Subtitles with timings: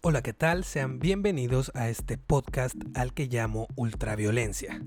[0.00, 0.64] Hola, ¿qué tal?
[0.64, 4.82] Sean bienvenidos a este podcast al que llamo Ultraviolencia.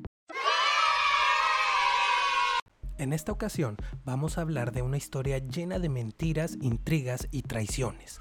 [2.97, 8.20] En esta ocasión vamos a hablar de una historia llena de mentiras, intrigas y traiciones.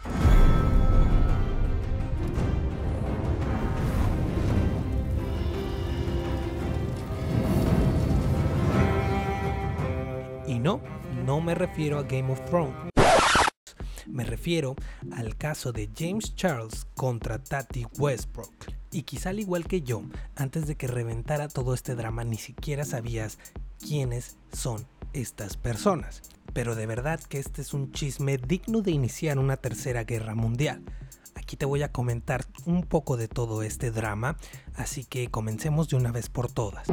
[10.46, 10.80] Y no,
[11.25, 12.93] no me refiero a Game of Thrones.
[14.07, 14.77] Me refiero
[15.12, 18.53] al caso de James Charles contra Tati Westbrook.
[18.90, 20.03] Y quizá al igual que yo,
[20.36, 23.39] antes de que reventara todo este drama ni siquiera sabías
[23.81, 26.22] quiénes son estas personas.
[26.53, 30.82] Pero de verdad que este es un chisme digno de iniciar una tercera guerra mundial.
[31.34, 34.36] Aquí te voy a comentar un poco de todo este drama,
[34.77, 36.89] así que comencemos de una vez por todas.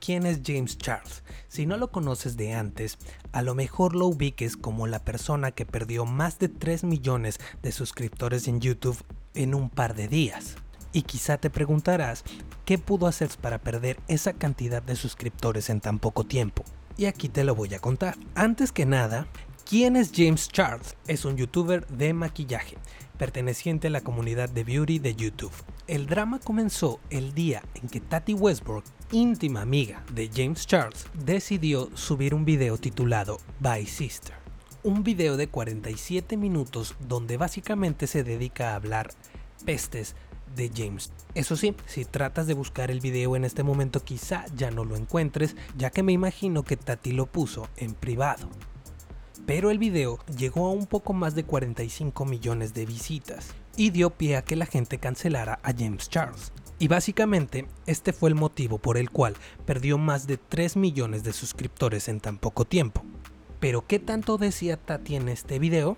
[0.00, 1.22] ¿Quién es James Charles?
[1.48, 2.98] Si no lo conoces de antes,
[3.32, 7.72] a lo mejor lo ubiques como la persona que perdió más de 3 millones de
[7.72, 9.02] suscriptores en YouTube
[9.34, 10.56] en un par de días.
[10.92, 12.24] Y quizá te preguntarás,
[12.66, 16.62] ¿qué pudo hacer para perder esa cantidad de suscriptores en tan poco tiempo?
[16.98, 18.16] Y aquí te lo voy a contar.
[18.34, 19.26] Antes que nada,
[19.64, 20.96] ¿quién es James Charles?
[21.06, 22.76] Es un youtuber de maquillaje,
[23.18, 25.52] perteneciente a la comunidad de beauty de YouTube.
[25.86, 31.90] El drama comenzó el día en que Tati Westbrook, íntima amiga de James Charles, decidió
[31.94, 34.34] subir un video titulado By Sister.
[34.82, 39.10] Un video de 47 minutos donde básicamente se dedica a hablar
[39.64, 40.16] pestes
[40.56, 41.12] de James.
[41.34, 44.96] Eso sí, si tratas de buscar el video en este momento quizá ya no lo
[44.96, 48.48] encuentres, ya que me imagino que Tati lo puso en privado.
[49.46, 54.10] Pero el video llegó a un poco más de 45 millones de visitas y dio
[54.10, 56.52] pie a que la gente cancelara a James Charles.
[56.78, 59.34] Y básicamente este fue el motivo por el cual
[59.66, 63.02] perdió más de 3 millones de suscriptores en tan poco tiempo.
[63.58, 65.96] Pero ¿qué tanto decía Tati en este video?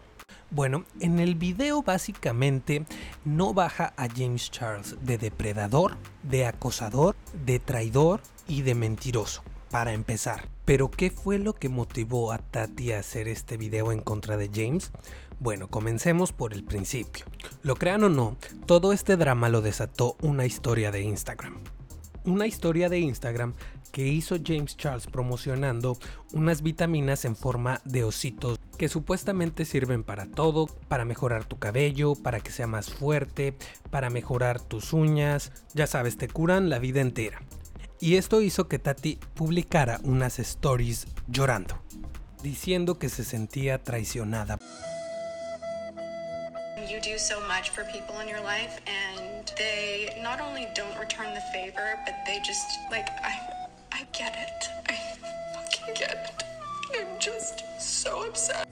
[0.50, 2.87] Bueno, en el video básicamente
[3.25, 9.93] no baja a James Charles de depredador, de acosador, de traidor y de mentiroso, para
[9.93, 10.53] empezar.
[10.64, 14.50] Pero ¿qué fue lo que motivó a Tati a hacer este video en contra de
[14.52, 14.92] James?
[15.38, 17.26] Bueno, comencemos por el principio.
[17.62, 21.58] Lo crean o no, todo este drama lo desató una historia de Instagram.
[22.25, 23.52] Una historia de Instagram
[23.92, 25.98] que hizo James Charles promocionando
[26.32, 32.14] unas vitaminas en forma de ositos que supuestamente sirven para todo, para mejorar tu cabello,
[32.14, 33.54] para que sea más fuerte,
[33.91, 37.42] para mejorar tus uñas, ya sabes, te curan la vida entera.
[38.04, 41.82] Y esto hizo que Tati publicara unas stories llorando,
[42.42, 44.59] diciendo que se sentía traicionada.
[46.87, 51.32] You do so much for people in your life and they not only don't return
[51.32, 53.41] the favor, but they just like I
[53.91, 54.69] I get it.
[54.87, 54.97] I
[55.54, 56.44] fucking get it.
[56.93, 58.69] I'm just so upset.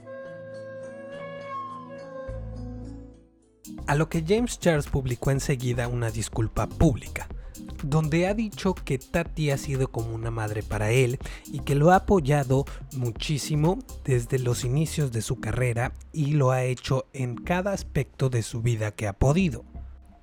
[3.87, 7.27] A lo que James Charles publicó enseguida una disculpa pública,
[7.83, 11.19] donde ha dicho que Tati ha sido como una madre para él
[11.51, 12.65] y que lo ha apoyado
[12.95, 18.43] muchísimo desde los inicios de su carrera y lo ha hecho en cada aspecto de
[18.43, 19.65] su vida que ha podido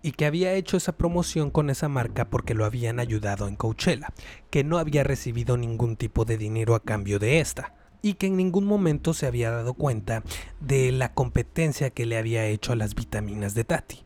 [0.03, 4.13] y que había hecho esa promoción con esa marca porque lo habían ayudado en Coachella,
[4.51, 8.37] que no había recibido ningún tipo de dinero a cambio de esta y que en
[8.37, 10.23] ningún momento se había dado cuenta
[10.61, 14.05] de la competencia que le había hecho a las vitaminas de Tati.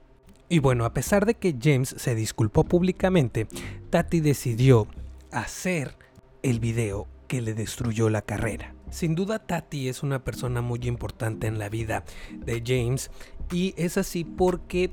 [0.49, 3.47] Y bueno, a pesar de que James se disculpó públicamente,
[3.91, 4.87] Tati decidió
[5.33, 5.97] hacer
[6.43, 8.75] el video que le destruyó la carrera.
[8.91, 13.11] Sin duda Tati es una persona muy importante en la vida de James
[13.51, 14.93] y es así porque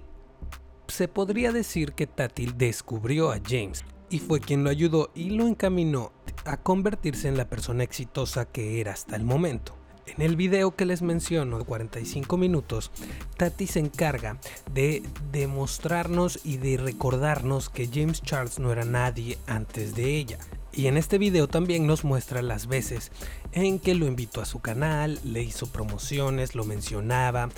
[0.87, 5.47] se podría decir que Tati descubrió a James y fue quien lo ayudó y lo
[5.47, 6.11] encaminó
[6.45, 9.80] a convertirse en la persona exitosa que era hasta el momento.
[10.17, 12.91] En el video que les menciono de 45 minutos,
[13.37, 14.37] Tati se encarga
[14.73, 20.37] de demostrarnos y de recordarnos que James Charles no era nadie antes de ella.
[20.73, 23.11] Y en este video también nos muestra las veces
[23.53, 27.49] en que lo invitó a su canal, le hizo promociones, lo mencionaba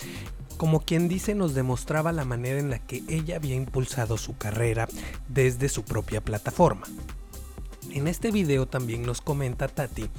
[0.58, 4.88] como quien dice nos demostraba la manera en la que ella había impulsado su carrera
[5.28, 6.86] desde su propia plataforma.
[7.92, 10.10] En este video también nos comenta Tati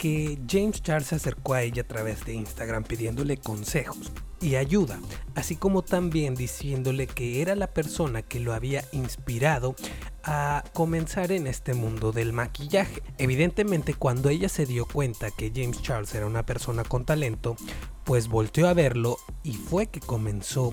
[0.00, 4.10] que James Charles se acercó a ella a través de Instagram pidiéndole consejos
[4.40, 4.98] y ayuda,
[5.34, 9.76] así como también diciéndole que era la persona que lo había inspirado
[10.24, 13.02] a comenzar en este mundo del maquillaje.
[13.18, 17.56] Evidentemente cuando ella se dio cuenta que James Charles era una persona con talento,
[18.04, 20.72] pues volteó a verlo y fue que comenzó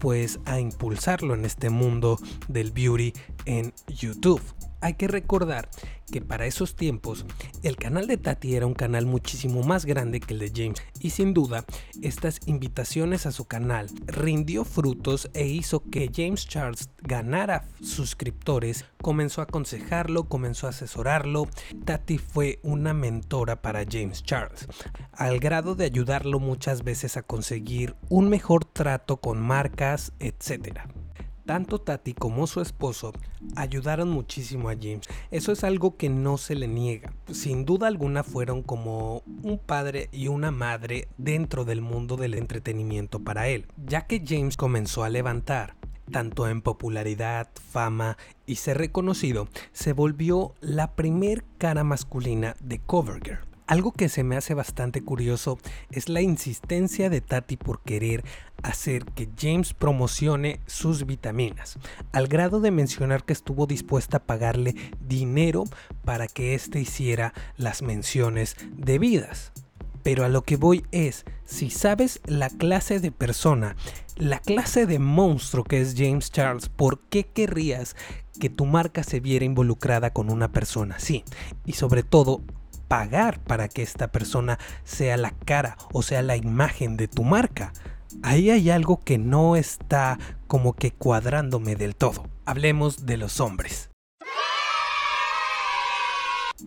[0.00, 2.18] pues a impulsarlo en este mundo
[2.48, 3.12] del beauty
[3.46, 4.42] en YouTube.
[4.84, 5.70] Hay que recordar
[6.12, 7.24] que para esos tiempos
[7.62, 11.08] el canal de Tati era un canal muchísimo más grande que el de James y
[11.08, 11.64] sin duda
[12.02, 19.40] estas invitaciones a su canal rindió frutos e hizo que James Charles ganara suscriptores, comenzó
[19.40, 21.48] a aconsejarlo, comenzó a asesorarlo.
[21.86, 24.68] Tati fue una mentora para James Charles,
[25.12, 30.88] al grado de ayudarlo muchas veces a conseguir un mejor trato con marcas, etcétera.
[31.44, 33.12] Tanto Tati como su esposo
[33.54, 35.06] ayudaron muchísimo a James.
[35.30, 37.12] Eso es algo que no se le niega.
[37.30, 43.20] Sin duda alguna fueron como un padre y una madre dentro del mundo del entretenimiento
[43.20, 45.76] para él, ya que James comenzó a levantar
[46.10, 53.53] tanto en popularidad, fama y ser reconocido, se volvió la primer cara masculina de Covergirl.
[53.66, 55.58] Algo que se me hace bastante curioso
[55.90, 58.22] es la insistencia de Tati por querer
[58.62, 61.78] hacer que James promocione sus vitaminas,
[62.12, 65.64] al grado de mencionar que estuvo dispuesta a pagarle dinero
[66.04, 69.52] para que éste hiciera las menciones debidas.
[70.02, 73.76] Pero a lo que voy es, si sabes la clase de persona,
[74.16, 77.96] la clase de monstruo que es James Charles, ¿por qué querrías
[78.38, 81.24] que tu marca se viera involucrada con una persona así?
[81.64, 82.42] Y sobre todo,
[82.88, 87.72] pagar para que esta persona sea la cara o sea la imagen de tu marca.
[88.22, 92.28] Ahí hay algo que no está como que cuadrándome del todo.
[92.44, 93.90] Hablemos de los hombres.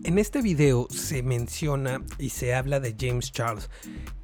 [0.04, 3.68] En este video se menciona y se habla de James Charles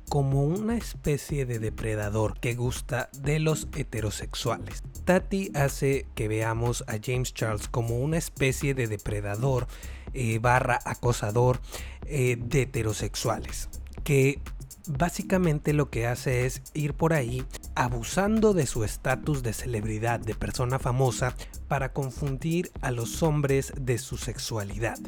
[0.09, 4.83] como una especie de depredador que gusta de los heterosexuales.
[5.05, 9.67] Tati hace que veamos a James Charles como una especie de depredador
[10.15, 11.61] eh, barra acosador
[12.07, 13.69] eh, de heterosexuales
[14.05, 14.41] que
[14.87, 17.45] básicamente lo que hace es ir por ahí
[17.75, 21.35] abusando de su estatus de celebridad, de persona famosa,
[21.69, 24.99] para confundir a los hombres de su sexualidad.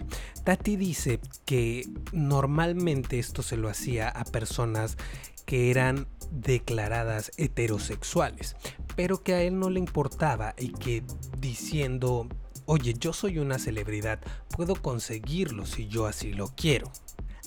[0.44, 4.96] Tati dice que normalmente esto se lo hacía a personas
[5.44, 8.56] que eran declaradas heterosexuales,
[8.96, 11.04] pero que a él no le importaba y que
[11.38, 12.28] diciendo,
[12.66, 14.20] oye, yo soy una celebridad,
[14.54, 16.90] puedo conseguirlo si yo así lo quiero.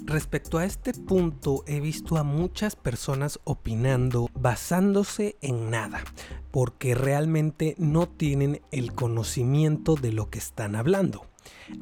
[0.05, 6.03] Respecto a este punto he visto a muchas personas opinando basándose en nada,
[6.51, 11.25] porque realmente no tienen el conocimiento de lo que están hablando.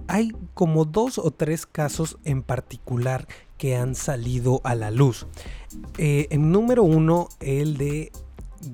[0.08, 5.28] Hay como dos o tres casos en particular que han salido a la luz.
[5.98, 8.12] Eh, en número uno, el de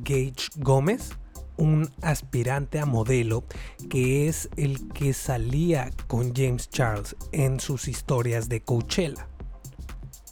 [0.03, 1.11] Gage Gómez,
[1.57, 3.43] un aspirante a modelo
[3.89, 9.27] que es el que salía con James Charles en sus historias de Coachella.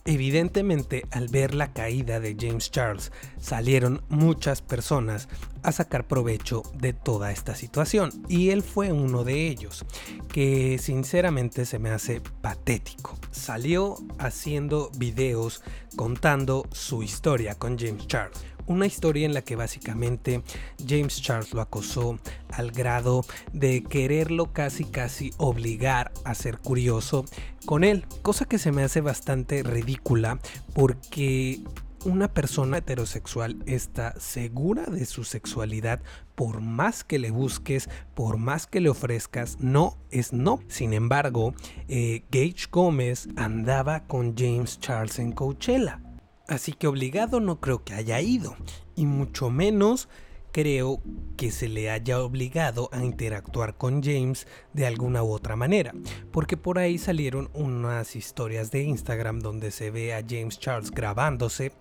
[0.06, 5.30] Evidentemente, al ver la caída de James Charles, salieron muchas personas
[5.62, 9.86] a sacar provecho de toda esta situación y él fue uno de ellos,
[10.28, 13.16] que sinceramente se me hace patético.
[13.30, 15.62] Salió haciendo videos
[15.96, 20.44] contando su historia con James Charles una historia en la que básicamente
[20.88, 22.19] James Charles lo acosó
[22.50, 27.25] al grado de quererlo casi casi obligar a ser curioso
[27.66, 30.40] con él, cosa que se me hace bastante ridícula
[30.74, 31.62] porque
[32.06, 36.02] una persona heterosexual está segura de su sexualidad
[36.36, 40.60] por más que le busques, por más que le ofrezcas, no es no.
[40.68, 41.54] Sin embargo,
[41.88, 46.02] eh, Gage Gómez andaba con James Charles en Coachella
[46.51, 48.58] Así que obligado no creo que haya ido,
[48.98, 50.10] y mucho menos
[50.51, 51.01] creo
[51.38, 55.93] que se le haya obligado a interactuar con James de alguna u otra manera,
[56.34, 61.72] porque por ahí salieron unas historias de Instagram donde se ve a James Charles grabándose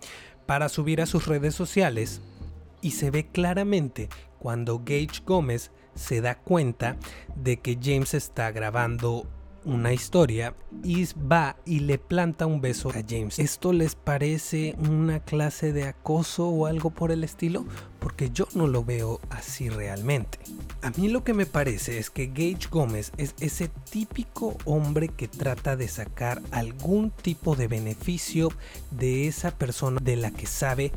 [0.45, 2.21] para subir a sus redes sociales
[2.79, 4.07] y se ve claramente
[4.39, 6.95] cuando Gage Gómez se da cuenta
[7.35, 9.27] de que James está grabando
[9.65, 13.39] una historia y va y le planta un beso a James.
[13.39, 17.65] ¿Esto les parece una clase de acoso o algo por el estilo?
[17.99, 20.39] Porque yo no lo veo así realmente.
[20.81, 25.27] A mí lo que me parece es que Gage Gómez es ese típico hombre que
[25.27, 28.49] trata de sacar algún tipo de beneficio
[28.89, 30.91] de esa persona de la que sabe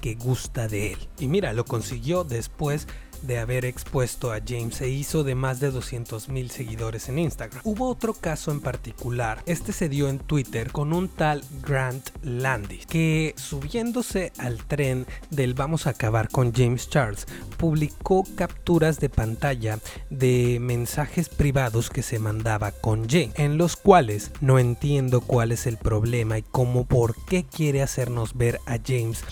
[0.00, 0.98] que gusta de él.
[1.18, 2.86] Y mira, lo consiguió después
[3.26, 7.60] de haber expuesto a James se hizo de más de 200 mil seguidores en Instagram.
[7.64, 12.86] Hubo otro caso en particular, este se dio en Twitter con un tal Grant Landis,
[12.86, 17.26] que subiéndose al tren del vamos a acabar con James Charles,
[17.56, 19.78] publicó capturas de pantalla
[20.10, 25.66] de mensajes privados que se mandaba con James, en los cuales no entiendo cuál es
[25.66, 29.24] el problema y cómo por qué quiere hacernos ver a James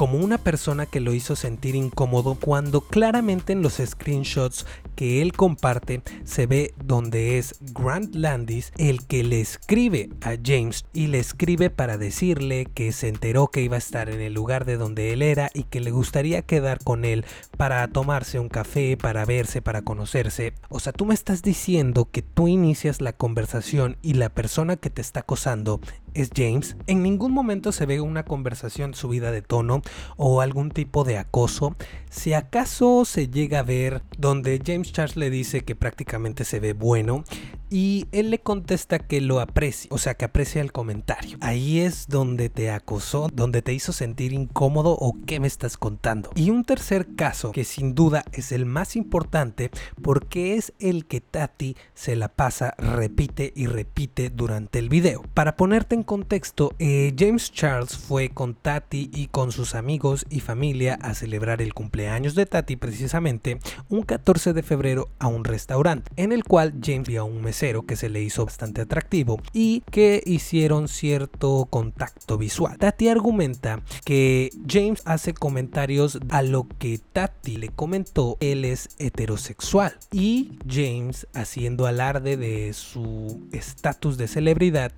[0.00, 4.64] como una persona que lo hizo sentir incómodo cuando claramente en los screenshots
[4.96, 10.86] que él comparte se ve donde es Grant Landis el que le escribe a James
[10.94, 14.64] y le escribe para decirle que se enteró que iba a estar en el lugar
[14.64, 17.26] de donde él era y que le gustaría quedar con él
[17.58, 20.54] para tomarse un café, para verse, para conocerse.
[20.70, 24.88] O sea, tú me estás diciendo que tú inicias la conversación y la persona que
[24.88, 25.78] te está acosando
[26.14, 26.76] es James.
[26.86, 29.82] En ningún momento se ve una conversación subida de tono
[30.16, 31.76] o algún tipo de acoso.
[32.10, 36.72] Si acaso se llega a ver donde James Charles le dice que prácticamente se ve
[36.72, 37.24] bueno
[37.70, 41.38] y él le contesta que lo aprecia, o sea que aprecia el comentario.
[41.40, 46.30] Ahí es donde te acosó, donde te hizo sentir incómodo o qué me estás contando.
[46.34, 49.70] Y un tercer caso que sin duda es el más importante
[50.02, 55.22] porque es el que Tati se la pasa, repite y repite durante el video.
[55.32, 60.40] Para ponerte en contexto, eh, James Charles fue con Tati y con sus amigos y
[60.40, 66.10] familia a celebrar el cumpleaños de Tati precisamente un 14 de febrero a un restaurante
[66.16, 69.82] en el cual James vio a un mesero que se le hizo bastante atractivo y
[69.90, 72.78] que hicieron cierto contacto visual.
[72.78, 79.94] Tati argumenta que James hace comentarios a lo que Tati le comentó él es heterosexual
[80.12, 84.92] y James haciendo alarde de su estatus de celebridad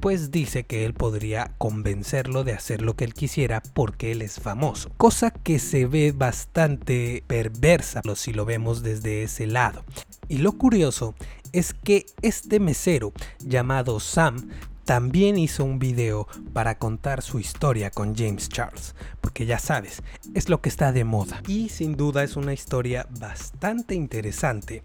[0.00, 4.40] pues dice que él podría convencerlo de hacer lo que él quisiera porque él es
[4.40, 4.90] famoso.
[4.96, 9.84] Cosa que se ve bastante perversa si lo vemos desde ese lado.
[10.28, 11.14] Y lo curioso
[11.52, 14.48] es que este mesero llamado Sam
[14.84, 20.02] también hizo un video para contar su historia con James Charles, porque ya sabes,
[20.34, 21.42] es lo que está de moda.
[21.46, 24.82] Y sin duda es una historia bastante interesante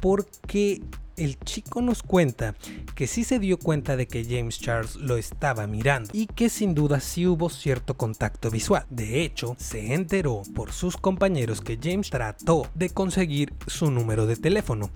[0.00, 0.82] porque
[1.20, 2.54] el chico nos cuenta
[2.94, 6.74] que sí se dio cuenta de que James Charles lo estaba mirando y que sin
[6.74, 8.86] duda sí hubo cierto contacto visual.
[8.88, 14.36] De hecho, se enteró por sus compañeros que James trató de conseguir su número de
[14.36, 14.90] teléfono,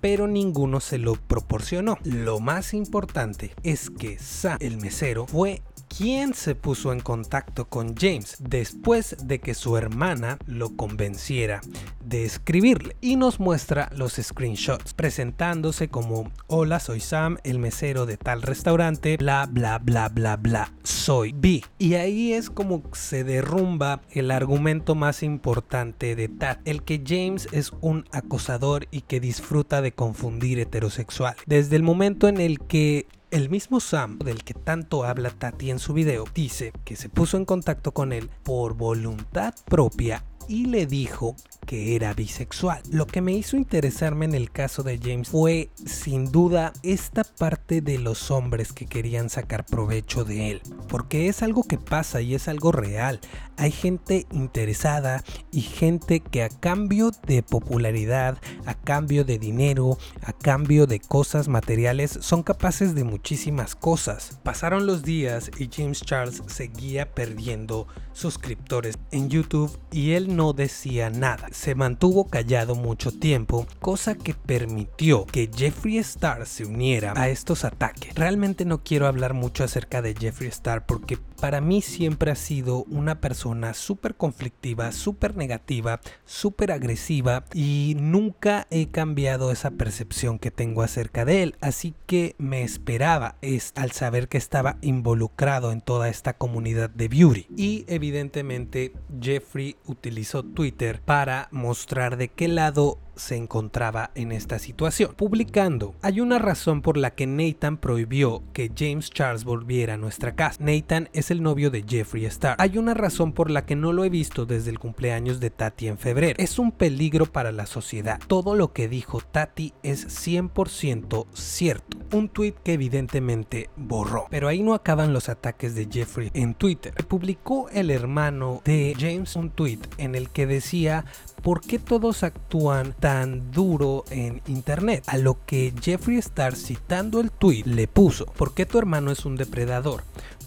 [0.00, 1.96] pero ninguno se lo proporcionó.
[2.04, 5.62] Lo más importante es que Sam, el mesero, fue
[5.96, 11.60] quien se puso en contacto con James después de que su hermana lo convenciera
[12.04, 18.16] de escribirle y nos muestra los screenshots presentándose como hola soy Sam el mesero de
[18.16, 24.00] tal restaurante bla bla bla bla bla soy B y ahí es como se derrumba
[24.10, 29.82] el argumento más importante de Tat el que James es un acosador y que disfruta
[29.82, 31.36] de confundir heterosexual.
[31.46, 35.78] Desde el momento en el que el mismo Sam, del que tanto habla Tati en
[35.78, 40.86] su video, dice que se puso en contacto con él por voluntad propia y le
[40.86, 42.82] dijo que era bisexual.
[42.90, 47.80] Lo que me hizo interesarme en el caso de James fue sin duda esta parte
[47.80, 52.34] de los hombres que querían sacar provecho de él, porque es algo que pasa y
[52.34, 53.20] es algo real.
[53.56, 60.32] Hay gente interesada y gente que a cambio de popularidad, a cambio de dinero, a
[60.32, 64.40] cambio de cosas materiales, son capaces de muchísimas cosas.
[64.42, 71.10] Pasaron los días y James Charles seguía perdiendo suscriptores en YouTube y él no decía
[71.10, 71.48] nada.
[71.52, 77.64] Se mantuvo callado mucho tiempo, cosa que permitió que Jeffree Star se uniera a estos
[77.64, 78.14] ataques.
[78.14, 82.84] Realmente no quiero hablar mucho acerca de Jeffree Star porque para mí siempre ha sido
[82.84, 90.50] una persona súper conflictiva, súper negativa, súper agresiva y nunca he cambiado esa percepción que
[90.50, 91.56] tengo acerca de él.
[91.60, 97.08] Así que me esperaba es al saber que estaba involucrado en toda esta comunidad de
[97.08, 97.46] beauty.
[97.56, 100.19] Y evidentemente Jeffrey utilizó
[100.54, 105.14] Twitter para mostrar de qué lado se encontraba en esta situación.
[105.14, 110.34] Publicando, hay una razón por la que Nathan prohibió que James Charles volviera a nuestra
[110.34, 110.58] casa.
[110.62, 112.56] Nathan es el novio de Jeffree Star.
[112.58, 115.88] Hay una razón por la que no lo he visto desde el cumpleaños de Tati
[115.88, 116.34] en febrero.
[116.38, 118.20] Es un peligro para la sociedad.
[118.26, 121.98] Todo lo que dijo Tati es 100% cierto.
[122.12, 124.26] Un tweet que evidentemente borró.
[124.30, 126.94] Pero ahí no acaban los ataques de Jeffrey en Twitter.
[127.06, 131.04] Publicó el hermano de James un tweet en el que decía
[131.42, 133.09] ¿por qué todos actúan tan
[133.52, 135.04] duro en internet?
[135.06, 139.24] A lo que Jeffree Star citando el tweet le puso, ¿por qué tu hermano es
[139.24, 140.02] un depredador?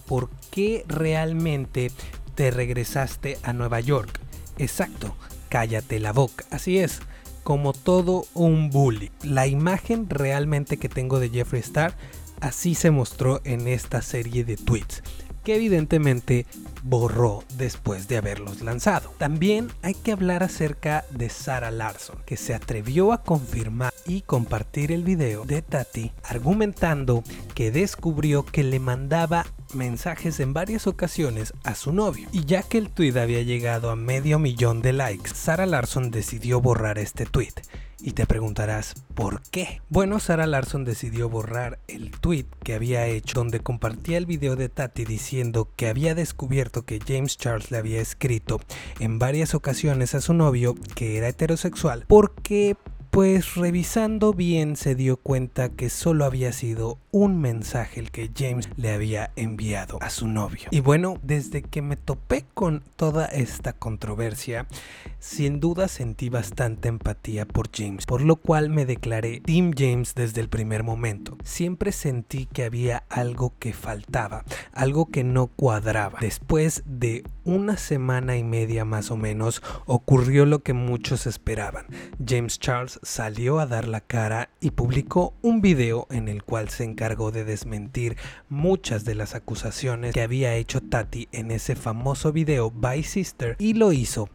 [0.06, 1.92] ¿Por qué realmente
[2.36, 4.20] te regresaste a Nueva York?
[4.58, 5.16] Exacto,
[5.50, 6.46] cállate la boca.
[6.52, 7.00] Así es,
[7.44, 9.12] como todo un bully.
[9.24, 11.96] La imagen realmente que tengo de Jeffree Star
[12.42, 15.02] así se mostró en esta serie de tweets
[15.44, 16.46] que evidentemente
[16.84, 19.14] borró después de haberlos lanzado.
[19.18, 24.92] También hay que hablar acerca de Sarah Larson, que se atrevió a confirmar y compartir
[24.92, 27.24] el video de Tati argumentando
[27.56, 32.28] que descubrió que le mandaba mensajes en varias ocasiones a su novio.
[32.32, 36.62] Y ya que el tweet había llegado a medio millón de likes, Sarah Larson decidió
[36.62, 37.54] borrar este tweet.
[38.06, 39.82] Y te preguntarás, ¿por qué?
[39.88, 44.68] Bueno, Sarah Larson decidió borrar el tweet que había hecho donde compartía el video de
[44.68, 48.60] Tati diciendo que había descubierto que James Charles le había escrito
[49.00, 52.76] en varias ocasiones a su novio que era heterosexual porque
[53.10, 58.68] pues revisando bien se dio cuenta que solo había sido un mensaje el que James
[58.76, 60.68] le había enviado a su novio.
[60.72, 64.66] Y bueno, desde que me topé con toda esta controversia,
[65.20, 70.42] sin duda sentí bastante empatía por James, por lo cual me declaré Team James desde
[70.42, 71.38] el primer momento.
[71.44, 76.18] Siempre sentí que había algo que faltaba, algo que no cuadraba.
[76.20, 81.86] Después de una semana y media más o menos, ocurrió lo que muchos esperaban.
[82.26, 86.84] James Charles salió a dar la cara y publicó un video en el cual se
[86.84, 88.16] encargó de desmentir
[88.48, 93.74] muchas de las acusaciones que había hecho Tati en ese famoso video By Sister y
[93.74, 94.30] lo hizo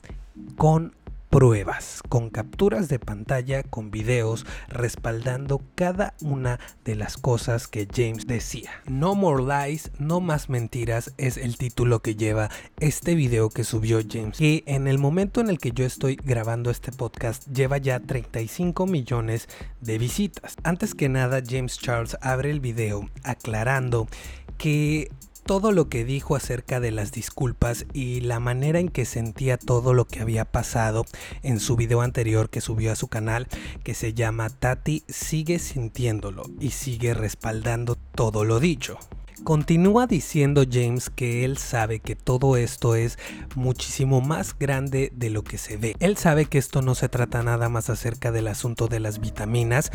[0.57, 0.95] con
[1.30, 8.26] pruebas, con capturas de pantalla, con videos respaldando cada una de las cosas que James
[8.26, 8.70] decía.
[8.87, 14.00] No More Lies, No Más Mentiras es el título que lleva este video que subió
[14.08, 18.00] James, que en el momento en el que yo estoy grabando este podcast lleva ya
[18.00, 19.49] 35 millones
[19.80, 20.56] de visitas.
[20.62, 24.08] Antes que nada, James Charles abre el video aclarando
[24.56, 25.11] que
[25.49, 29.95] todo lo que dijo acerca de las disculpas y la manera en que sentía todo
[29.95, 31.07] lo que había pasado
[31.43, 33.49] en su video anterior que subió a su canal
[33.83, 38.99] que se llama Tati sigue sintiéndolo y sigue respaldando todo lo dicho.
[39.45, 43.19] Continúa diciendo James que él sabe que todo esto es
[43.55, 45.97] muchísimo más grande de lo que se ve.
[46.00, 49.93] Él sabe que esto no se trata nada más acerca del asunto de las vitaminas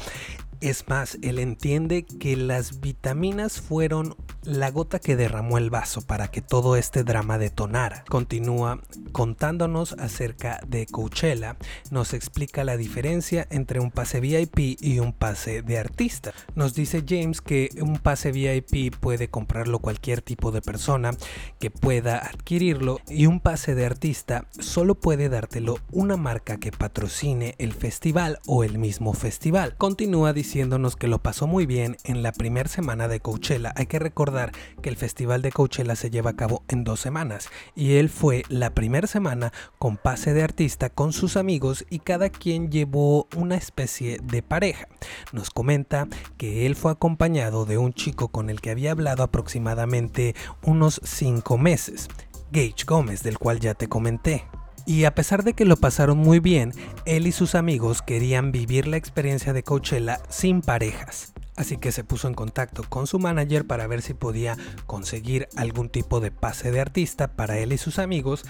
[0.63, 6.29] es más, él entiende que las vitaminas fueron la gota que derramó el vaso para
[6.29, 8.05] que todo este drama detonara.
[8.07, 11.57] Continúa contándonos acerca de Coachella,
[11.91, 16.33] nos explica la diferencia entre un pase VIP y un pase de artista.
[16.55, 21.11] Nos dice James que un pase VIP puede comprarlo cualquier tipo de persona
[21.59, 27.55] que pueda adquirirlo y un pase de artista solo puede dártelo una marca que patrocine
[27.57, 29.75] el festival o el mismo festival.
[29.77, 33.73] Continúa diciendo diciéndonos que lo pasó muy bien en la primera semana de Coachella.
[33.75, 34.51] Hay que recordar
[34.83, 38.43] que el festival de Coachella se lleva a cabo en dos semanas y él fue
[38.49, 43.55] la primera semana con pase de artista con sus amigos y cada quien llevó una
[43.55, 44.87] especie de pareja.
[45.31, 50.35] Nos comenta que él fue acompañado de un chico con el que había hablado aproximadamente
[50.61, 52.09] unos cinco meses.
[52.51, 54.45] Gage Gómez, del cual ya te comenté.
[54.85, 56.73] Y a pesar de que lo pasaron muy bien,
[57.05, 61.32] él y sus amigos querían vivir la experiencia de Coachella sin parejas.
[61.55, 65.89] Así que se puso en contacto con su manager para ver si podía conseguir algún
[65.89, 68.45] tipo de pase de artista para él y sus amigos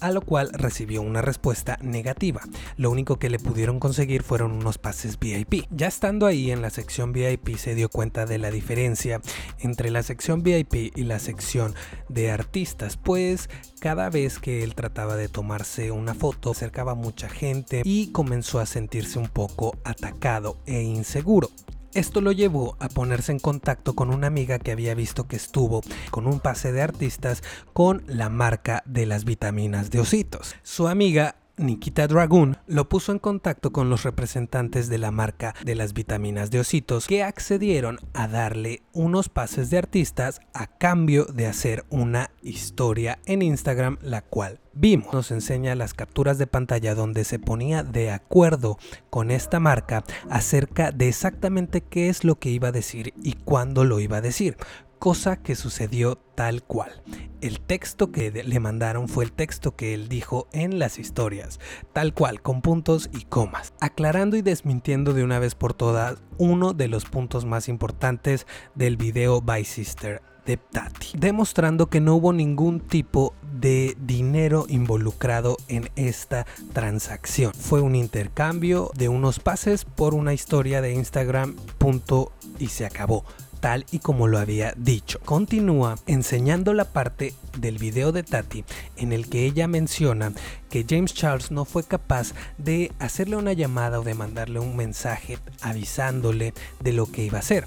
[0.00, 2.40] a lo cual recibió una respuesta negativa.
[2.76, 5.66] Lo único que le pudieron conseguir fueron unos pases VIP.
[5.70, 9.20] Ya estando ahí en la sección VIP se dio cuenta de la diferencia
[9.58, 11.74] entre la sección VIP y la sección
[12.08, 13.48] de artistas, pues
[13.80, 18.66] cada vez que él trataba de tomarse una foto acercaba mucha gente y comenzó a
[18.66, 21.50] sentirse un poco atacado e inseguro.
[21.94, 25.80] Esto lo llevó a ponerse en contacto con una amiga que había visto que estuvo
[26.10, 30.54] con un pase de artistas con la marca de las vitaminas de ositos.
[30.62, 35.74] Su amiga Nikita Dragoon lo puso en contacto con los representantes de la marca de
[35.74, 41.46] las vitaminas de ositos que accedieron a darle unos pases de artistas a cambio de
[41.46, 45.12] hacer una historia en Instagram la cual vimos.
[45.12, 48.78] Nos enseña las capturas de pantalla donde se ponía de acuerdo
[49.10, 53.84] con esta marca acerca de exactamente qué es lo que iba a decir y cuándo
[53.84, 54.56] lo iba a decir
[54.98, 57.02] cosa que sucedió tal cual.
[57.40, 61.60] El texto que le mandaron fue el texto que él dijo en las historias,
[61.92, 66.72] tal cual, con puntos y comas, aclarando y desmintiendo de una vez por todas uno
[66.72, 72.32] de los puntos más importantes del video By Sister de Tati, demostrando que no hubo
[72.32, 77.52] ningún tipo de dinero involucrado en esta transacción.
[77.52, 83.24] Fue un intercambio de unos pases por una historia de Instagram, punto y se acabó
[83.60, 85.20] tal y como lo había dicho.
[85.24, 88.64] Continúa enseñando la parte del video de Tati
[88.96, 90.32] en el que ella menciona
[90.70, 95.38] que James Charles no fue capaz de hacerle una llamada o de mandarle un mensaje
[95.62, 97.66] avisándole de lo que iba a hacer.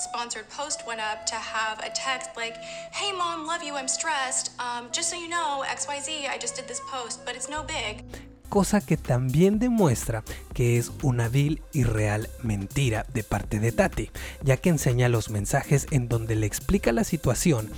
[0.00, 2.56] Sponsored post went up to have a text like,
[2.92, 4.52] hey mom, love you, I'm stressed.
[4.58, 8.04] Um, just so you know, XYZ, I just did this post, but it's no big.
[8.50, 14.10] cosa que también demuestra que es una vil y real mentira de parte de Tati,
[14.42, 17.70] ya que enseña los mensajes en donde le explica la situación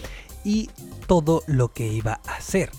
[0.44, 0.70] y
[1.06, 2.70] todo lo que iba a hacer.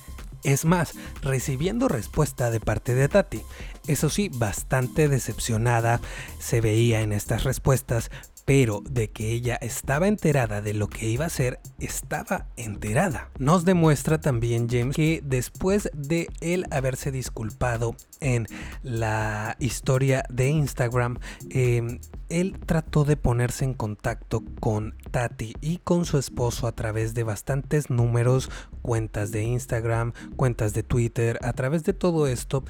[0.44, 3.42] Es más, recibiendo respuesta de parte de Tati.
[3.88, 6.00] Eso sí, bastante decepcionada
[6.40, 8.10] se veía en estas respuestas,
[8.46, 13.30] pero de que ella estaba enterada de lo que iba a hacer, estaba enterada.
[13.40, 18.48] Nos demuestra también James que después de él haberse disculpado en
[18.84, 21.20] la historia de Instagram,
[21.50, 27.14] em, él trató de ponerse en contacto con Tati y con su esposo a través
[27.14, 28.50] de bastantes números,
[28.82, 32.64] cuentas de Instagram, cuentas de Twitter, a través de todo esto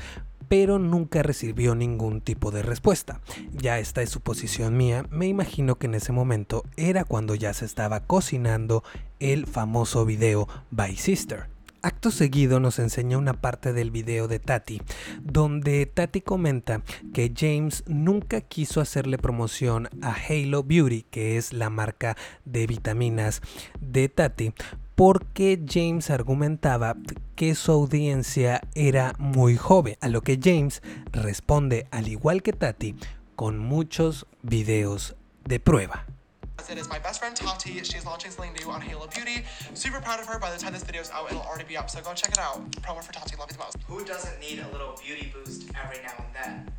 [0.48, 3.22] pero nunca recibió ningún tipo de respuesta.
[3.54, 7.66] Ya esta es suposición mía, me imagino que en ese momento era cuando ya se
[7.66, 8.84] estaba cocinando
[9.20, 11.54] el famoso video By Sister.
[11.86, 14.82] Acto seguido nos enseña una parte del video de Tati,
[15.22, 16.82] donde Tati comenta
[17.14, 23.42] que James nunca quiso hacerle promoción a Halo Beauty, que es la marca de vitaminas
[23.82, 24.54] de Tati,
[24.96, 26.96] porque James argumentaba
[27.36, 32.96] que su audiencia era muy joven, a lo que James responde, al igual que Tati,
[33.36, 36.06] con muchos videos de prueba.
[36.70, 37.84] It is my best friend Tati.
[37.84, 39.44] She's launching something new on Halo Beauty.
[39.74, 40.40] Super proud of her.
[40.40, 41.90] By the time this video is out, it'll already be up.
[41.90, 42.72] So go check it out.
[42.82, 43.36] Promo for Tati.
[43.36, 43.78] Love you the most.
[43.88, 46.72] Who doesn't need a little beauty boost every now and then?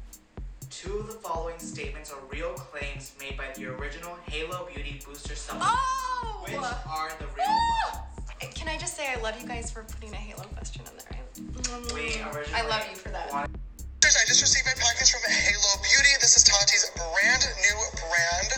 [0.71, 5.37] Two of the following statements are real claims made by the original Halo Beauty Booster
[5.37, 5.71] supplement.
[5.77, 6.41] Oh!
[6.45, 7.91] Which are the real Ah!
[7.93, 8.04] ones?
[8.41, 11.19] Can I just say I love you guys for putting a Halo question in there?
[11.19, 12.21] I, We
[12.55, 13.33] I love you for that.
[13.33, 13.61] wanted-
[14.05, 16.13] I just received my package from Halo Beauty.
[16.21, 18.51] This is Tati's brand new brand.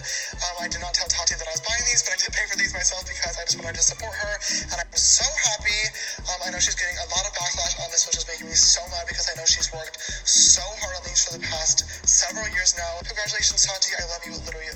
[0.42, 2.44] Um, I did not tell Tati that I was buying these, but I did pay
[2.50, 4.34] for these myself because I just wanted to support her.
[4.74, 5.80] And I'm so happy.
[6.28, 8.58] Um, I know she's getting a lot of backlash on this, which is making me
[8.58, 12.46] so mad because I know she's worked so hard on these for the past several
[12.52, 13.00] years now.
[13.06, 13.94] Congratulations, Tati.
[13.96, 14.70] I love you literally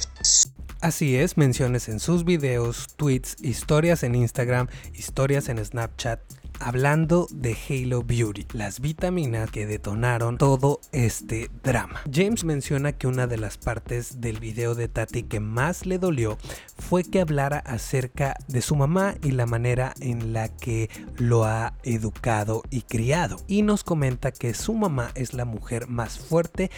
[0.80, 6.20] Así es, menciones en sus videos, tweets, historias en Instagram, historias en Snapchat,
[6.58, 12.00] hablando de Halo Beauty, las vitaminas que detonaron todo este drama.
[12.10, 16.38] James menciona que una de las partes del video de Tati que más le dolió
[16.78, 20.88] fue que hablara acerca de su mamá y la manera en la que
[21.18, 23.36] lo ha educado y criado.
[23.48, 26.70] Y nos comenta que su mamá es la mujer más fuerte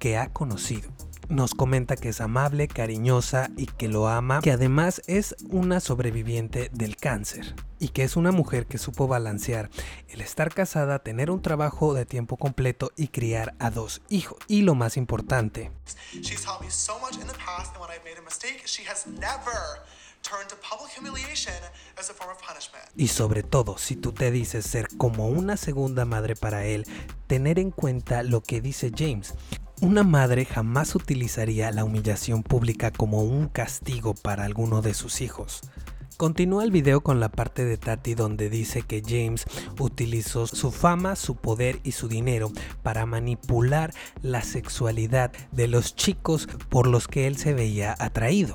[0.00, 0.90] que ha conocido
[1.28, 6.70] nos comenta que es amable, cariñosa y que lo ama, que además es una sobreviviente
[6.72, 9.70] del cáncer y que es una mujer que supo balancear
[10.08, 14.38] el estar casada, tener un trabajo de tiempo completo y criar a dos hijos.
[14.48, 15.70] Y lo más importante,
[22.96, 26.86] y sobre todo si tú te dices ser como una segunda madre para él,
[27.26, 29.34] tener en cuenta lo que dice James.
[29.84, 35.60] Una madre jamás utilizaría la humillación pública como un castigo para alguno de sus hijos.
[36.16, 39.44] Continúa el video con la parte de Tati donde dice que James
[39.78, 42.50] utilizó su fama, su poder y su dinero
[42.82, 43.92] para manipular
[44.22, 48.54] la sexualidad de los chicos por los que él se veía atraído.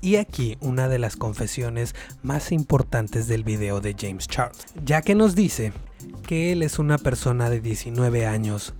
[0.00, 5.16] Y aquí una de las confesiones más importantes del video de James Charles, ya que
[5.16, 5.72] nos dice
[6.28, 8.72] que él es una persona de 19 años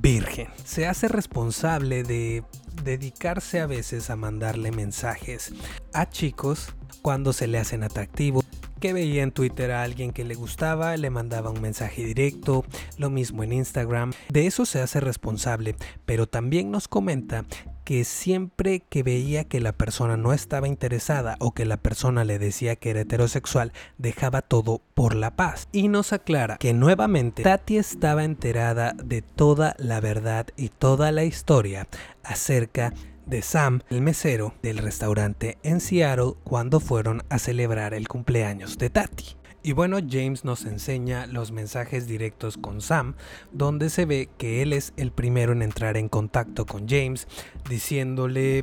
[0.00, 0.48] virgen.
[0.64, 2.44] Se hace responsable de
[2.84, 5.52] dedicarse a veces a mandarle mensajes
[5.92, 8.44] a chicos cuando se le hacen atractivos.
[8.80, 12.64] Que veía en Twitter a alguien que le gustaba, le mandaba un mensaje directo,
[12.96, 14.12] lo mismo en Instagram.
[14.28, 15.74] De eso se hace responsable,
[16.06, 17.44] pero también nos comenta
[17.88, 22.38] que siempre que veía que la persona no estaba interesada o que la persona le
[22.38, 25.68] decía que era heterosexual, dejaba todo por la paz.
[25.72, 31.24] Y nos aclara que nuevamente Tati estaba enterada de toda la verdad y toda la
[31.24, 31.88] historia
[32.24, 32.92] acerca
[33.24, 38.90] de Sam, el mesero del restaurante en Seattle, cuando fueron a celebrar el cumpleaños de
[38.90, 39.37] Tati.
[39.62, 43.14] Y bueno, James nos enseña los mensajes directos con Sam,
[43.52, 47.26] donde se ve que él es el primero en entrar en contacto con James,
[47.68, 48.62] diciéndole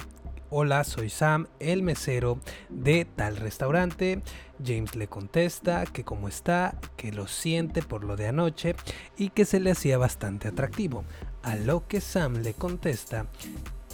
[0.50, 4.22] hola, soy Sam, el mesero de tal restaurante.
[4.66, 8.76] James le contesta que cómo está, que lo siente por lo de anoche
[9.18, 11.04] y que se le hacía bastante atractivo.
[11.44, 13.28] A lo que Sam le contesta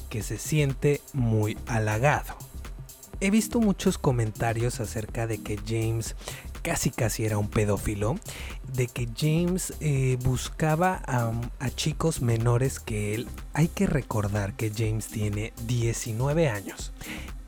[0.10, 2.36] que se siente muy halagado.
[3.22, 6.16] He visto muchos comentarios acerca de que James
[6.62, 8.16] casi casi era un pedófilo,
[8.74, 13.28] de que James eh, buscaba a, a, chicos menores que él.
[13.54, 16.94] Hay que recordar que James tiene 19 años.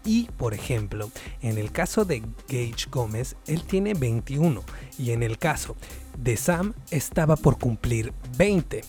[0.06, 1.10] Y, por ejemplo,
[1.42, 4.62] en el caso de Gage Gómez, él tiene 21.
[5.00, 5.78] Y en el caso
[6.18, 8.82] de Sam, estaba por cumplir 20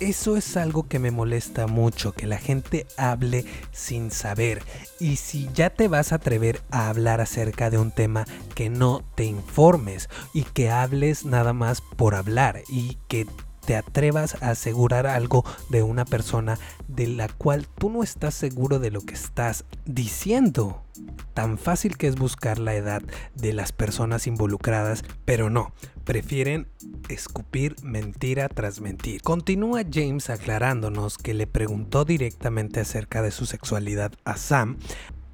[0.00, 4.62] eso es algo que me molesta mucho, que la gente hable sin saber.
[4.98, 9.04] Y si ya te vas a atrever a hablar acerca de un tema, que no
[9.14, 13.26] te informes y que hables nada más por hablar y que
[13.64, 18.78] te atrevas a asegurar algo de una persona de la cual tú no estás seguro
[18.78, 20.82] de lo que estás diciendo.
[21.34, 23.02] Tan fácil que es buscar la edad
[23.34, 25.72] de las personas involucradas, pero no,
[26.04, 26.66] prefieren
[27.08, 29.22] escupir mentira tras mentir.
[29.22, 34.78] Continúa James aclarándonos que le preguntó directamente acerca de su sexualidad a Sam,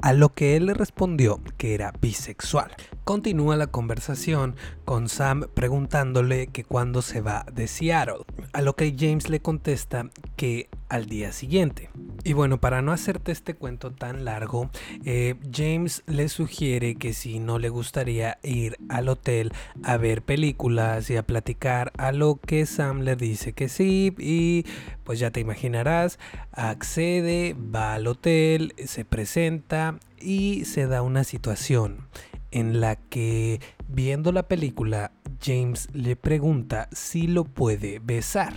[0.02, 2.70] a lo que él le respondió que era bisexual.
[3.06, 8.96] Continúa la conversación con Sam preguntándole que cuándo se va de Seattle, a lo que
[8.98, 11.88] James le contesta que al día siguiente.
[12.24, 14.70] Y bueno, para no hacerte este cuento tan largo,
[15.04, 19.52] eh, James le sugiere que si no le gustaría ir al hotel
[19.84, 24.64] a ver películas y a platicar, a lo que Sam le dice que sí y
[25.04, 26.18] pues ya te imaginarás,
[26.50, 32.08] accede, va al hotel, se presenta y se da una situación
[32.56, 38.54] en la que viendo la película James le pregunta si lo puede besar,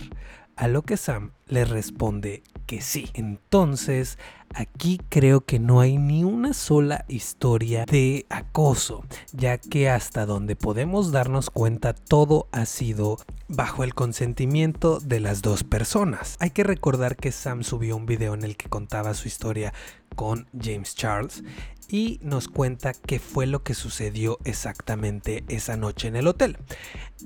[0.56, 3.10] a lo que Sam le responde que sí.
[3.14, 4.16] Entonces,
[4.54, 10.54] aquí creo que no hay ni una sola historia de acoso, ya que hasta donde
[10.54, 13.16] podemos darnos cuenta todo ha sido
[13.48, 16.36] bajo el consentimiento de las dos personas.
[16.38, 19.74] Hay que recordar que Sam subió un video en el que contaba su historia
[20.14, 21.42] con James Charles
[21.90, 26.56] y nos cuenta qué fue lo que sucedió exactamente esa noche en el hotel.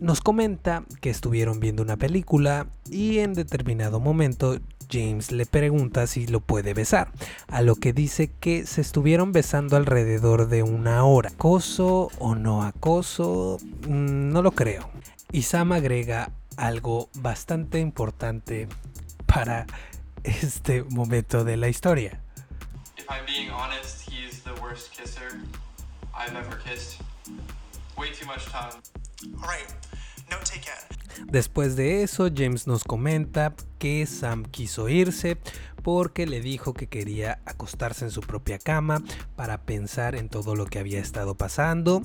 [0.00, 4.58] Nos comenta que estuvieron viendo una película y en determinado momento
[4.94, 7.10] James le pregunta si lo puede besar,
[7.48, 11.30] a lo que dice que se estuvieron besando alrededor de una hora.
[11.30, 13.58] ¿Acoso o no acoso?
[13.88, 14.88] Mm, no lo creo.
[15.32, 18.68] Y Sam agrega algo bastante importante
[19.26, 19.66] para
[20.22, 22.20] este momento de la historia.
[22.96, 25.40] If I'm being honest, he's the worst kisser
[26.14, 27.00] I've ever kissed.
[27.98, 28.80] Way too much time.
[29.42, 29.93] All right.
[31.26, 35.38] Después de eso, James nos comenta que Sam quiso irse
[35.82, 39.02] porque le dijo que quería acostarse en su propia cama
[39.36, 42.02] para pensar en todo lo que había estado pasando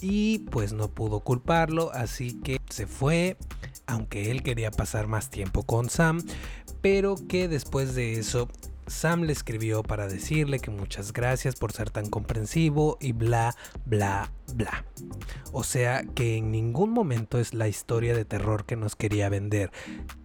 [0.00, 3.36] y pues no pudo culparlo, así que se fue,
[3.86, 6.22] aunque él quería pasar más tiempo con Sam,
[6.82, 8.48] pero que después de eso
[8.92, 14.30] Sam le escribió para decirle que muchas gracias por ser tan comprensivo y bla, bla,
[14.54, 14.84] bla.
[15.50, 19.72] O sea que en ningún momento es la historia de terror que nos quería vender.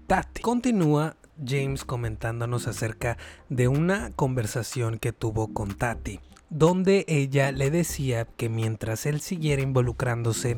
[0.06, 0.41] Tati.
[0.41, 3.17] Continúa James comentándonos acerca
[3.49, 9.62] de una conversación que tuvo con Tati, donde ella le decía que mientras él siguiera
[9.62, 10.56] involucrándose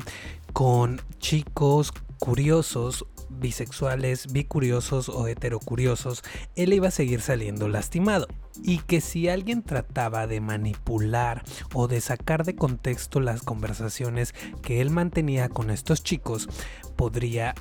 [0.52, 6.22] con chicos curiosos bisexuales, bicuriosos o heterocuriosos,
[6.54, 8.28] él iba a seguir saliendo lastimado.
[8.62, 14.80] Y que si alguien trataba de manipular o de sacar de contexto las conversaciones que
[14.80, 16.48] él mantenía con estos chicos,
[16.96, 17.54] podría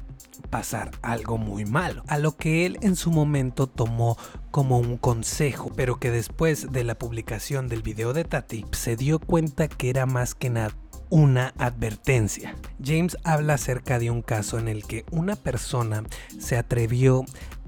[0.49, 4.17] pasar algo muy malo, a lo que él en su momento tomó
[4.51, 9.19] como un consejo, pero que después de la publicación del video de Tati se dio
[9.19, 10.75] cuenta que era más que nada
[11.09, 12.55] una advertencia.
[12.83, 16.03] James habla acerca de un caso en el que una persona
[16.39, 17.25] se atrevió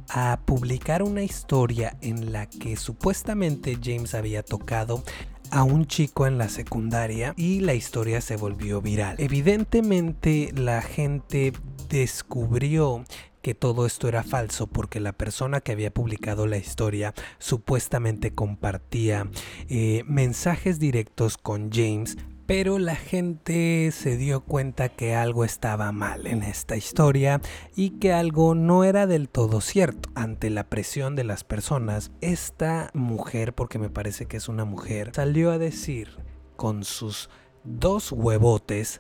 [0.10, 5.04] a publicar una historia en la que supuestamente James había tocado
[5.52, 9.16] a un chico en la secundaria y la historia se volvió viral.
[9.20, 11.54] Evidentemente la gente
[11.90, 13.04] descubrió
[13.42, 19.30] que todo esto era falso porque la persona que había publicado la historia supuestamente compartía
[19.68, 22.18] eh, mensajes directos con James
[22.52, 27.40] pero la gente se dio cuenta que algo estaba mal en esta historia
[27.78, 30.10] y que algo no era del todo cierto.
[30.16, 35.12] Ante la presión de las personas, esta mujer, porque me parece que es una mujer,
[35.16, 36.18] salió a decir
[36.58, 37.30] con sus
[37.64, 39.00] dos huevotes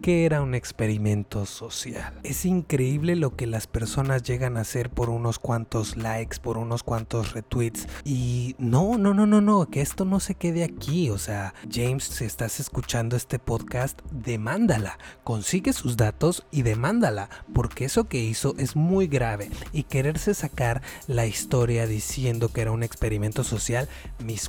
[0.00, 2.18] que era un experimento social.
[2.22, 6.82] Es increíble lo que las personas llegan a hacer por unos cuantos likes, por unos
[6.82, 7.86] cuantos retweets.
[8.04, 11.10] Y no, no, no, no, no, que esto no se quede aquí.
[11.10, 14.98] O sea, James, si estás escuchando este podcast, demándala.
[15.24, 17.28] Consigue sus datos y demándala.
[17.52, 19.50] Porque eso que hizo es muy grave.
[19.72, 23.88] Y quererse sacar la historia diciendo que era un experimento social,
[24.24, 24.48] mis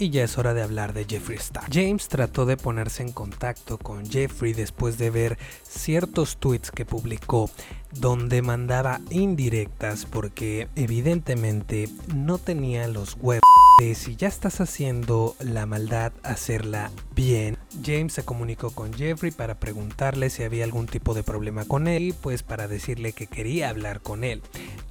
[0.00, 1.64] y ya es hora de hablar de Jeffree Star.
[1.70, 7.50] James trató de ponerse en contacto con Jeffrey después de ver ciertos tweets que publicó
[7.92, 13.42] donde mandaba indirectas porque evidentemente no tenía los huevos
[13.80, 17.58] de si ya estás haciendo la maldad hacerla bien.
[17.84, 22.14] James se comunicó con Jeffrey para preguntarle si había algún tipo de problema con él
[22.20, 24.42] pues para decirle que quería hablar con él.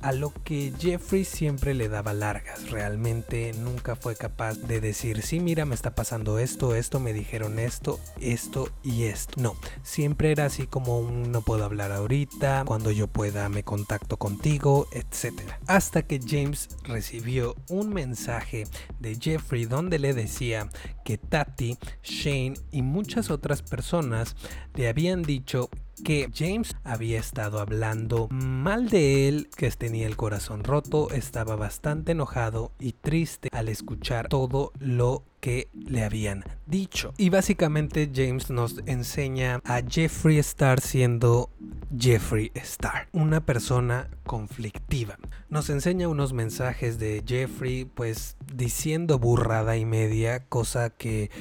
[0.02, 5.42] A lo que Jeffrey siempre le daba largas, realmente nunca fue capaz de decir, sí,
[5.42, 9.34] mira, me está pasando esto, esto, me dijeron esto, esto y esto.
[9.42, 14.16] No, siempre era así como un no puedo hablar ahorita, cuando yo pueda me contacto
[14.16, 15.42] contigo, etc.
[15.68, 18.64] Hasta que James recibió un mensaje
[19.00, 20.70] de Jeffrey donde le decía
[21.04, 24.36] que Tati, Shane y muchas otras personas
[24.76, 25.70] le habían dicho
[26.02, 32.12] que James había estado hablando mal de él, que tenía el corazón roto, estaba bastante
[32.14, 37.14] enojado y triste al escuchar todo lo que le habían dicho.
[37.18, 41.50] Y básicamente James nos enseña a Jeffrey Star siendo
[41.98, 45.18] Jeffrey Star, una persona conflictiva.
[45.50, 51.32] Nos enseña unos mensajes de Jeffrey pues diciendo burrada y media, cosa que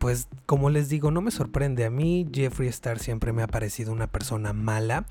[0.00, 1.84] pues como les digo, no me sorprende.
[1.84, 5.04] A mí Jeffree Star siempre me ha parecido una persona mala.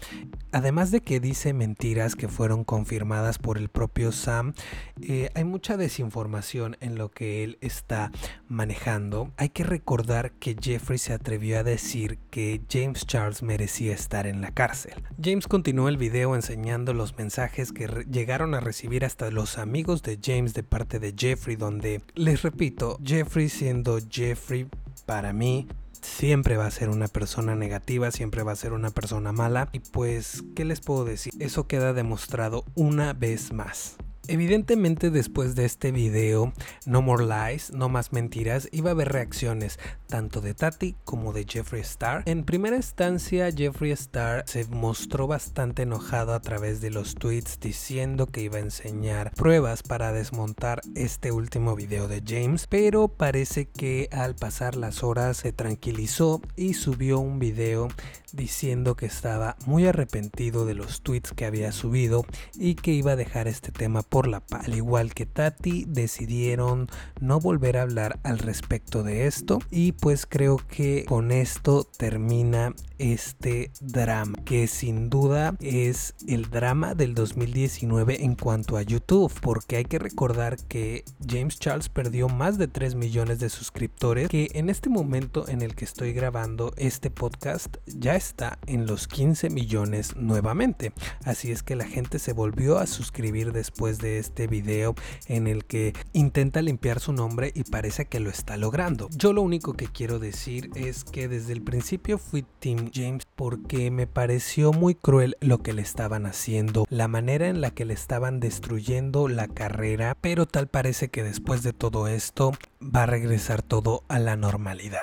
[0.52, 4.54] Además de que dice mentiras que fueron confirmadas por el propio Sam,
[5.02, 8.12] eh, hay mucha desinformación en lo que él está
[8.47, 9.32] manejando.
[9.38, 14.41] Hay que recordar que Jeffrey se atrevió a decir que James Charles merecía estar en
[14.41, 14.95] la cárcel.
[15.23, 20.17] James continuó el video enseñando los mensajes que llegaron a recibir hasta los amigos de
[20.21, 24.67] James de parte de Jeffrey, donde, les repito, Jeffrey siendo Jeffrey
[25.10, 25.67] para mí
[26.04, 29.69] siempre va a ser una persona negativa, siempre va a ser una persona mala.
[29.72, 31.34] Y pues, ¿qué les puedo decir?
[31.39, 33.95] Eso queda demostrado una vez más.
[34.30, 36.54] Evidentemente después de este video,
[36.86, 41.46] No More Lies, No Más Mentiras, iba a haber reacciones tanto de Tati como de
[41.50, 42.22] Jeffree Star.
[42.28, 48.28] En primera instancia, Jeffree Star se mostró bastante enojado a través de los tweets diciendo
[48.28, 54.10] que iba a enseñar pruebas para desmontar este último video de James, pero parece que
[54.12, 57.88] al pasar las horas se tranquilizó y subió un video
[58.32, 63.15] diciendo que estaba muy arrepentido de los tweets que había subido y que iba a
[63.15, 64.65] dejar este tema por la paz.
[64.65, 66.88] Al igual que Tati, decidieron
[67.19, 72.73] no volver a hablar al respecto de esto y pues creo que con esto termina
[72.99, 79.77] este drama, que sin duda es el drama del 2019 en cuanto a YouTube, porque
[79.77, 84.69] hay que recordar que James Charles perdió más de 3 millones de suscriptores, que en
[84.69, 90.15] este momento en el que estoy grabando este podcast ya está en los 15 millones
[90.17, 90.91] nuevamente.
[91.23, 94.95] Así es que la gente se volvió a suscribir después de este video
[95.28, 99.10] en el que intenta limpiar su nombre y parece que lo está logrando.
[99.15, 103.91] Yo lo único que quiero decir es que desde el principio fui Team James porque
[103.91, 107.93] me pareció muy cruel lo que le estaban haciendo, la manera en la que le
[107.93, 112.52] estaban destruyendo la carrera, pero tal parece que después de todo esto
[112.84, 115.02] va a regresar todo a la normalidad.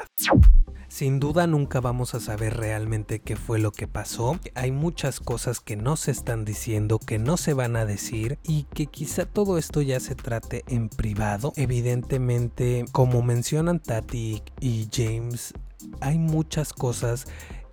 [0.97, 4.41] Sin duda nunca vamos a saber realmente qué fue lo que pasó.
[4.55, 8.63] Hay muchas cosas que no se están diciendo, que no se van a decir y
[8.63, 11.53] que quizá todo esto ya se trate en privado.
[11.57, 15.53] Evidentemente, como mencionan Tati y James,
[16.01, 17.27] hay muchas cosas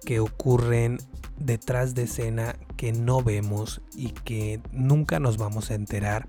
[0.04, 0.98] que ocurren
[1.38, 6.28] detrás de escena que no vemos y que nunca nos vamos a enterar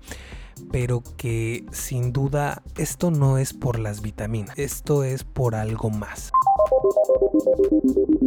[0.71, 6.31] pero que sin duda esto no es por las vitaminas, esto es por algo más.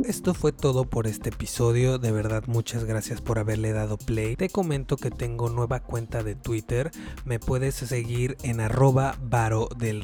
[0.04, 4.36] Esto fue todo por este episodio, de verdad muchas gracias por haberle dado play.
[4.36, 6.90] Te comento que tengo nueva cuenta de Twitter,
[7.26, 10.02] me puedes seguir en arroba varo del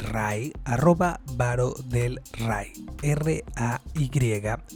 [0.65, 1.21] arroba
[2.33, 2.73] ray,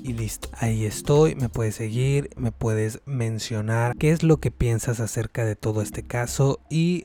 [0.02, 0.48] y listo.
[0.54, 5.56] Ahí estoy, me puedes seguir, me puedes mencionar qué es lo que piensas acerca de
[5.56, 7.02] todo este caso y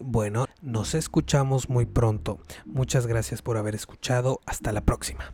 [0.61, 2.39] nos escuchamos muy pronto.
[2.65, 5.33] Muchas gracias por haber escuchado, hasta la próxima.